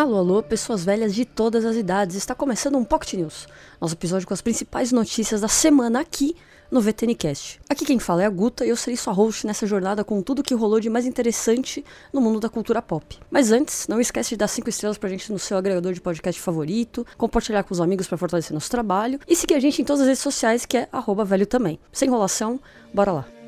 [0.00, 2.16] Alô, alô, pessoas velhas de todas as idades.
[2.16, 3.46] Está começando um Pocket News,
[3.78, 6.34] nosso episódio com as principais notícias da semana aqui
[6.70, 7.60] no VTNcast.
[7.68, 10.42] Aqui quem fala é a Guta e eu serei sua host nessa jornada com tudo
[10.42, 11.84] que rolou de mais interessante
[12.14, 13.18] no mundo da cultura pop.
[13.30, 16.40] Mas antes, não esquece de dar 5 estrelas pra gente no seu agregador de podcast
[16.40, 20.00] favorito, compartilhar com os amigos para fortalecer nosso trabalho e seguir a gente em todas
[20.00, 21.78] as redes sociais que é arroba velho também.
[21.92, 22.58] Sem enrolação,
[22.94, 23.39] bora lá.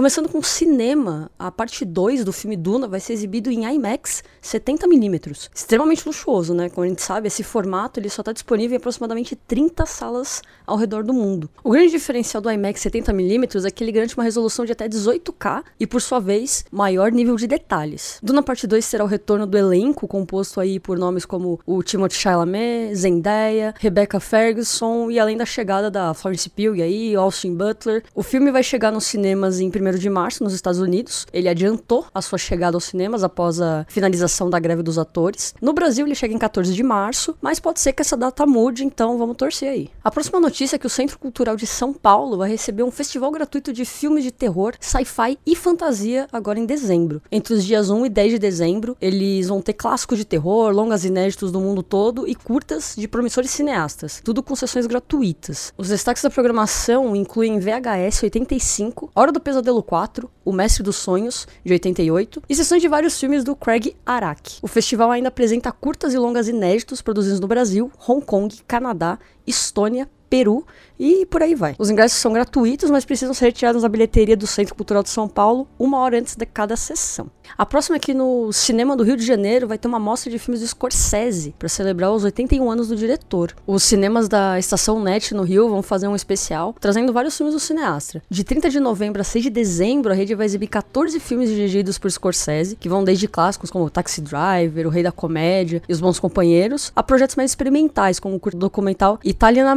[0.00, 5.50] Começando com cinema, a parte 2 do filme Duna vai ser exibido em IMAX 70mm.
[5.54, 6.70] Extremamente luxuoso, né?
[6.70, 10.78] Como a gente sabe, esse formato ele só está disponível em aproximadamente 30 salas ao
[10.78, 11.50] redor do mundo.
[11.62, 15.64] O grande diferencial do IMAX 70mm é que ele garante uma resolução de até 18K
[15.78, 18.18] e, por sua vez, maior nível de detalhes.
[18.22, 22.18] Duna parte 2 será o retorno do elenco, composto aí por nomes como o Timothée
[22.18, 28.02] Chalamet, Zendaya, Rebecca Ferguson e além da chegada da Florence Pugh e aí, Austin Butler.
[28.14, 31.26] O filme vai chegar nos cinemas em 1 de março nos Estados Unidos.
[31.32, 35.54] Ele adiantou a sua chegada aos cinemas após a finalização da greve dos atores.
[35.60, 38.84] No Brasil ele chega em 14 de março, mas pode ser que essa data mude,
[38.84, 39.90] então vamos torcer aí.
[40.02, 43.30] A próxima notícia é que o Centro Cultural de São Paulo vai receber um festival
[43.30, 47.22] gratuito de filmes de terror, sci-fi e fantasia agora em dezembro.
[47.30, 51.04] Entre os dias 1 e 10 de dezembro, eles vão ter clássicos de terror, longas
[51.04, 55.72] inéditos do mundo todo e curtas de promissores cineastas, tudo com sessões gratuitas.
[55.76, 60.96] Os destaques da programação incluem VHS 85, Hora do Pesadelo Pesadelo 4, O Mestre dos
[60.96, 64.58] Sonhos, de 88, e sessões de vários filmes do Craig Araki.
[64.60, 70.10] O festival ainda apresenta curtas e longas inéditos produzidos no Brasil, Hong Kong, Canadá, Estônia,
[70.30, 70.64] Peru
[70.98, 71.74] e por aí vai.
[71.78, 75.26] Os ingressos são gratuitos, mas precisam ser retirados da bilheteria do Centro Cultural de São
[75.26, 77.30] Paulo uma hora antes de cada sessão.
[77.56, 80.60] A próxima aqui no Cinema do Rio de Janeiro vai ter uma mostra de filmes
[80.60, 83.54] do Scorsese para celebrar os 81 anos do diretor.
[83.66, 87.60] Os cinemas da Estação Net no Rio vão fazer um especial trazendo vários filmes do
[87.60, 88.22] cineasta.
[88.28, 91.98] De 30 de novembro a 6 de dezembro, a rede vai exibir 14 filmes dirigidos
[91.98, 96.00] por Scorsese, que vão desde clássicos como Taxi Driver, O Rei da Comédia e Os
[96.00, 99.70] Bons Companheiros, a projetos mais experimentais como o curto documental Italian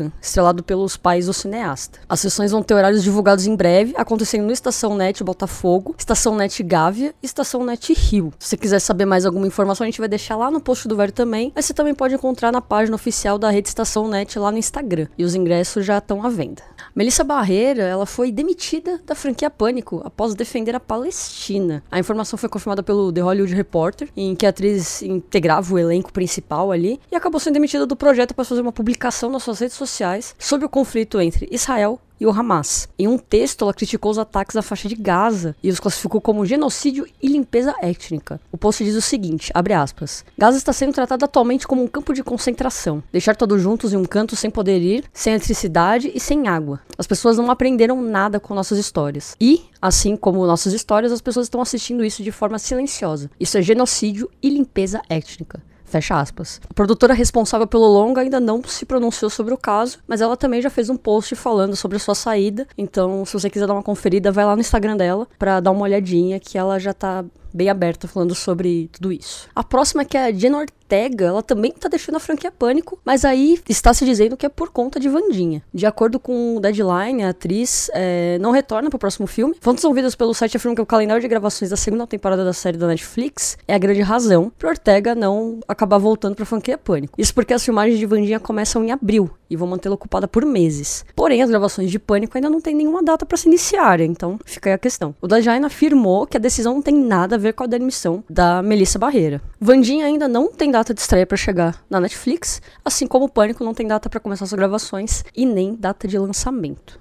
[0.00, 2.00] American, estrelado pelos pais do cineasta.
[2.08, 6.62] As sessões vão ter horários divulgados em breve, acontecendo no Estação Net Botafogo, Estação Net
[6.62, 8.32] Gávea e Estação Net Rio.
[8.38, 10.96] Se você quiser saber mais alguma informação, a gente vai deixar lá no post do
[10.96, 14.50] Velho também, mas você também pode encontrar na página oficial da rede Estação Net lá
[14.50, 15.06] no Instagram.
[15.18, 16.62] E os ingressos já estão à venda.
[16.94, 21.82] Melissa Barreira, ela foi demitida da franquia Pânico após defender a Palestina.
[21.90, 26.12] A informação foi confirmada pelo The Hollywood Reporter, em que a atriz integrava o elenco
[26.12, 29.76] principal ali e acabou sendo demitida do projeto após fazer uma publicação nas suas redes
[29.76, 29.89] sociais
[30.38, 32.88] sobre o conflito entre Israel e o Hamas.
[32.98, 36.44] Em um texto, ela criticou os ataques à faixa de Gaza e os classificou como
[36.44, 38.38] genocídio e limpeza étnica.
[38.52, 42.12] O post diz o seguinte, abre aspas, Gaza está sendo tratada atualmente como um campo
[42.12, 43.02] de concentração.
[43.10, 46.80] Deixar todos juntos em um canto sem poder ir, sem eletricidade e sem água.
[46.98, 49.34] As pessoas não aprenderam nada com nossas histórias.
[49.40, 53.30] E, assim como nossas histórias, as pessoas estão assistindo isso de forma silenciosa.
[53.40, 55.62] Isso é genocídio e limpeza étnica.
[55.90, 56.60] Fecha aspas.
[56.70, 60.62] A produtora responsável pelo longa ainda não se pronunciou sobre o caso, mas ela também
[60.62, 62.64] já fez um post falando sobre a sua saída.
[62.78, 65.82] Então, se você quiser dar uma conferida, vai lá no Instagram dela para dar uma
[65.82, 69.48] olhadinha que ela já tá bem aberta falando sobre tudo isso.
[69.54, 73.24] A próxima que é a Jen Ortega, ela também tá deixando a franquia Pânico, mas
[73.24, 75.62] aí está se dizendo que é por conta de Vandinha.
[75.72, 79.54] De acordo com o Deadline, a atriz é, não retorna pro próximo filme.
[79.60, 82.76] Fontes ouvidas pelo site afirmam que o calendário de gravações da segunda temporada da série
[82.76, 87.14] da Netflix é a grande razão para Ortega não acabar voltando pra franquia Pânico.
[87.16, 91.04] Isso porque as filmagens de Vandinha começam em abril e vão mantê-la ocupada por meses.
[91.14, 94.70] Porém, as gravações de Pânico ainda não tem nenhuma data para se iniciar, então fica
[94.70, 95.14] aí a questão.
[95.20, 98.62] O Deadline afirmou que a decisão não tem nada a ver com a demissão da
[98.62, 99.40] Melissa Barreira.
[99.60, 103.64] Vandinha ainda não tem data de estreia para chegar na Netflix, assim como o Pânico
[103.64, 107.00] não tem data para começar suas gravações e nem data de lançamento.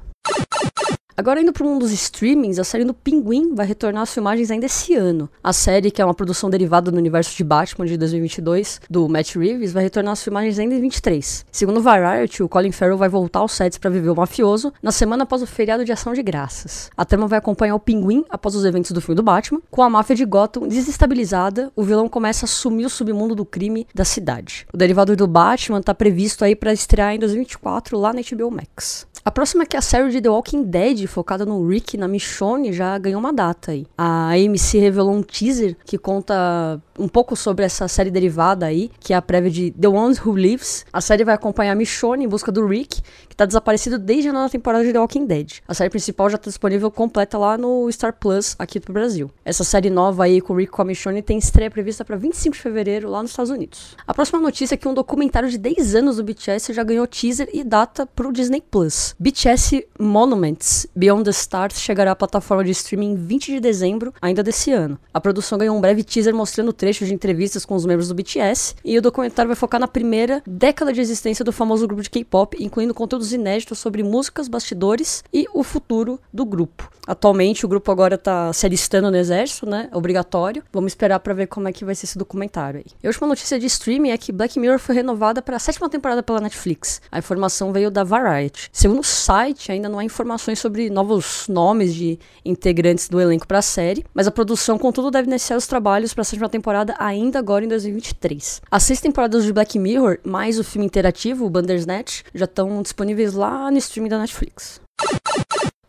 [1.20, 4.68] Agora indo para um dos streamings, a série do Pinguim vai retornar às filmagens ainda
[4.68, 5.30] esse ano.
[5.44, 9.36] A série, que é uma produção derivada do universo de Batman de 2022, do Matt
[9.36, 11.46] Reeves, vai retornar às filmagens ainda em 23.
[11.52, 15.24] Segundo Variety, o Colin Farrell vai voltar aos sets para viver o mafioso na semana
[15.24, 16.90] após o feriado de ação de graças.
[16.96, 19.60] A trama vai acompanhar o Pinguim após os eventos do filme do Batman.
[19.70, 23.86] Com a máfia de Gotham desestabilizada, o vilão começa a assumir o submundo do crime
[23.94, 24.66] da cidade.
[24.74, 29.06] O derivado do Batman está previsto aí para estrear em 2024 lá na HBO Max.
[29.24, 32.72] A próxima que é a série de The Walking Dead, focada no Rick na Michonne,
[32.72, 33.86] já ganhou uma data aí.
[33.98, 39.14] A AMC revelou um teaser que conta um pouco sobre essa série derivada aí, que
[39.14, 40.86] é a prévia de The Ones Who Lives.
[40.92, 44.50] A série vai acompanhar Michonne em busca do Rick, que tá desaparecido desde a nova
[44.50, 45.60] temporada de The Walking Dead.
[45.68, 49.32] A série principal já tá disponível completa lá no Star Plus aqui pro Brasil.
[49.46, 52.56] Essa série nova aí com o Rick com a Michonne tem estreia prevista para 25
[52.56, 53.96] de fevereiro lá nos Estados Unidos.
[54.06, 57.50] A próxima notícia é que um documentário de 10 anos do BTS já ganhou teaser
[57.54, 59.16] e data pro Disney Plus.
[59.18, 64.44] BTS Monuments Beyond the Stars chegará à plataforma de streaming em 20 de dezembro ainda
[64.44, 65.00] desse ano.
[65.14, 68.74] A produção ganhou um breve teaser mostrando trechos de entrevistas com os membros do BTS
[68.84, 72.58] e o documentário vai focar na primeira década de existência do famoso grupo de K-pop,
[72.60, 76.90] incluindo conteúdos inéditos sobre músicas, bastidores e o futuro do grupo.
[77.06, 79.90] Atualmente o grupo agora tá se alistando no exército, né?
[79.92, 80.64] Obrigatório.
[80.72, 82.92] Vamos esperar para ver como é que vai ser esse documentário aí.
[83.04, 85.90] E a última notícia de streaming é que Black Mirror foi renovada para a sétima
[85.90, 87.02] temporada pela Netflix.
[87.12, 88.70] A informação veio da Variety.
[88.72, 93.60] Segundo o site, ainda não há informações sobre novos nomes de integrantes do elenco para
[93.60, 97.40] a série, mas a produção, contudo, deve iniciar os trabalhos para a sétima temporada ainda
[97.40, 98.62] agora em 2023.
[98.70, 103.34] As seis temporadas de Black Mirror, mais o filme interativo, o Bandersnatch, já estão disponíveis
[103.34, 104.82] lá no streaming da Netflix.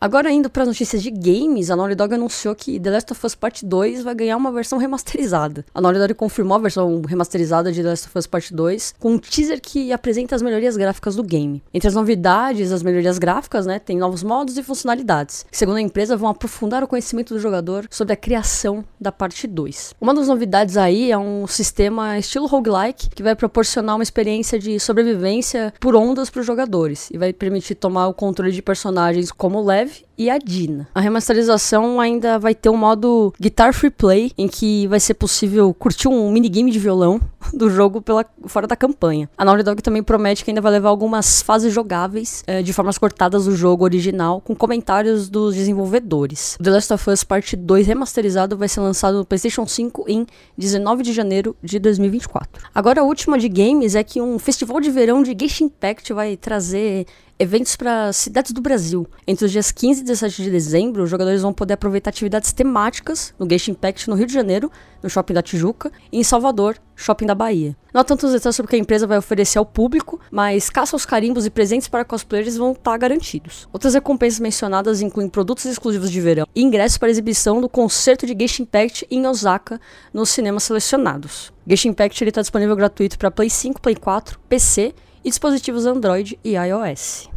[0.03, 3.23] Agora indo para as notícias de games, a Naughty Dog anunciou que The Last of
[3.23, 5.63] Us Part 2 vai ganhar uma versão remasterizada.
[5.75, 9.11] A Naughty Dog confirmou a versão remasterizada de The Last of Us Part 2 com
[9.11, 11.61] um teaser que apresenta as melhorias gráficas do game.
[11.71, 15.81] Entre as novidades, as melhorias gráficas, né, tem novos modos e funcionalidades, que segundo a
[15.81, 19.93] empresa vão aprofundar o conhecimento do jogador sobre a criação da parte 2.
[20.01, 24.79] Uma das novidades aí é um sistema estilo roguelike que vai proporcionar uma experiência de
[24.79, 29.61] sobrevivência por ondas para os jogadores e vai permitir tomar o controle de personagens como
[29.91, 30.87] Lev e a Dina.
[30.93, 35.73] A remasterização ainda vai ter um modo Guitar Free Play, em que vai ser possível
[35.73, 37.19] curtir um minigame de violão
[37.53, 39.27] do jogo pela, fora da campanha.
[39.35, 42.99] A Naughty Dog também promete que ainda vai levar algumas fases jogáveis eh, de formas
[42.99, 46.55] cortadas do jogo original, com comentários dos desenvolvedores.
[46.61, 51.01] The Last of Us Part 2 remasterizado vai ser lançado no PlayStation 5 em 19
[51.01, 52.63] de janeiro de 2024.
[52.75, 56.37] Agora a última de games é que um festival de verão de Genshin Impact vai
[56.37, 57.07] trazer
[57.41, 59.07] eventos para cidades do Brasil.
[59.25, 63.33] Entre os dias 15 e 17 de dezembro, os jogadores vão poder aproveitar atividades temáticas
[63.39, 64.71] no Genshin Impact no Rio de Janeiro,
[65.01, 67.75] no Shopping da Tijuca, e em Salvador, Shopping da Bahia.
[67.91, 70.95] Não há tantos detalhes sobre o que a empresa vai oferecer ao público, mas caça
[70.95, 73.67] aos carimbos e presentes para cosplayers vão estar garantidos.
[73.73, 78.35] Outras recompensas mencionadas incluem produtos exclusivos de verão e ingressos para exibição do concerto de
[78.39, 79.81] Genshin Impact em Osaka
[80.13, 81.51] nos cinemas selecionados.
[81.65, 86.55] Genshin Impact está disponível gratuito para Play 5, Play 4, PC e dispositivos Android e
[86.55, 87.29] iOS.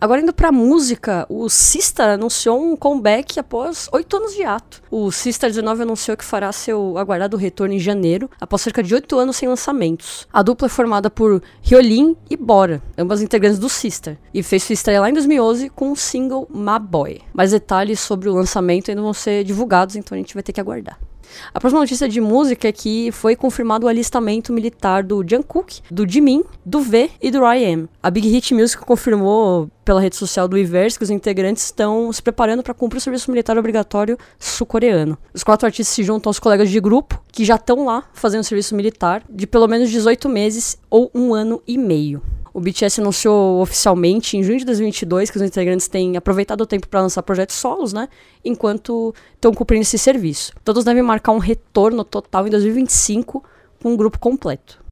[0.00, 4.80] Agora indo pra música, o Sistar anunciou um comeback após oito anos de ato.
[4.92, 9.18] O Sistar 19 anunciou que fará seu aguardado retorno em janeiro, após cerca de oito
[9.18, 10.28] anos sem lançamentos.
[10.32, 14.74] A dupla é formada por Hyolyn e Bora, ambas integrantes do Sistar, e fez sua
[14.74, 17.20] estreia lá em 2011 com o single My Boy.
[17.34, 20.60] Mais detalhes sobre o lançamento ainda vão ser divulgados, então a gente vai ter que
[20.60, 20.96] aguardar.
[21.52, 26.08] A próxima notícia de música é que foi confirmado o alistamento militar do Jungkook, do
[26.08, 27.88] Jimin, do V e do R.I.M.
[28.02, 32.22] A Big Hit Music confirmou pela rede social do Iverse que os integrantes estão se
[32.22, 35.16] preparando para cumprir o serviço militar obrigatório sul-coreano.
[35.32, 38.74] Os quatro artistas se juntam aos colegas de grupo que já estão lá fazendo serviço
[38.74, 42.22] militar de pelo menos 18 meses ou um ano e meio.
[42.58, 46.88] O BTS anunciou oficialmente em junho de 2022 que os integrantes têm aproveitado o tempo
[46.88, 48.08] para lançar projetos solos, né?
[48.44, 50.52] Enquanto estão cumprindo esse serviço.
[50.64, 53.44] Todos devem marcar um retorno total em 2025
[53.80, 54.82] com um grupo completo.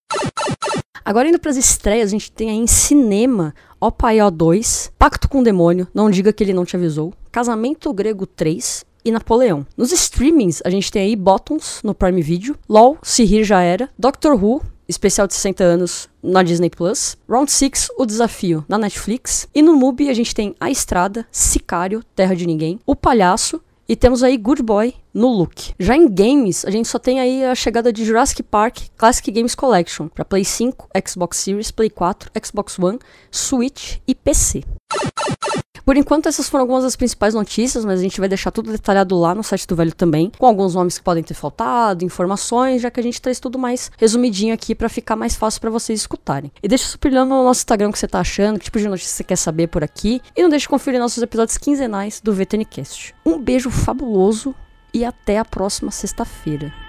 [1.05, 5.29] Agora indo para as estreias, a gente tem aí em cinema Opa O 2, Pacto
[5.29, 9.67] com o Demônio, Não Diga Que Ele Não Te Avisou, Casamento Grego 3 e Napoleão.
[9.77, 13.91] Nos streamings, a gente tem aí Bottoms no Prime Video, LOL, Se Rir Já Era,
[13.99, 17.17] Doctor Who, especial de 60 anos na Disney Plus.
[17.29, 19.49] Round 6, O Desafio, na Netflix.
[19.55, 23.95] E no MUBI a gente tem A Estrada, Sicário, Terra de Ninguém, O Palhaço e
[23.95, 25.73] temos aí Good Boy no look.
[25.79, 29.55] Já em games, a gente só tem aí a chegada de Jurassic Park Classic Games
[29.55, 32.99] Collection para Play 5, Xbox Series, Play 4, Xbox One,
[33.31, 34.65] Switch e PC.
[35.87, 39.17] Por enquanto, essas foram algumas das principais notícias, mas a gente vai deixar tudo detalhado
[39.17, 42.91] lá no site do Velho também, com alguns nomes que podem ter faltado, informações, já
[42.91, 46.51] que a gente traz tudo mais resumidinho aqui para ficar mais fácil para vocês escutarem.
[46.61, 49.15] E deixa supilhando no nosso Instagram o que você tá achando, que tipo de notícia
[49.15, 53.15] você quer saber por aqui, e não deixe de conferir nossos episódios quinzenais do VTNcast.
[53.25, 54.57] Um beijo fabuloso
[54.93, 56.86] e até a próxima sexta-feira.